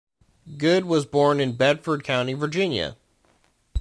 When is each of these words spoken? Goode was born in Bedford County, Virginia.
Goode 0.57 0.85
was 0.85 1.05
born 1.05 1.39
in 1.39 1.55
Bedford 1.55 2.03
County, 2.03 2.33
Virginia. 2.33 2.97